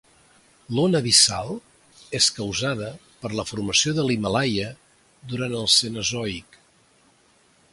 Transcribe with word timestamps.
L'ona 0.77 0.99
abissal 1.03 1.51
és 2.19 2.29
causada 2.39 2.89
per 3.25 3.31
la 3.41 3.45
formació 3.49 3.93
de 3.99 4.07
l'Himàlaia 4.07 4.71
durant 5.35 5.55
el 5.59 5.69
Cenozoic. 5.75 6.59